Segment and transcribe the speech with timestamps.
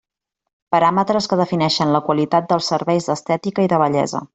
[0.75, 4.29] Paràmetres que defineixen la qualitat dels serveis d'estètica i de bellesa.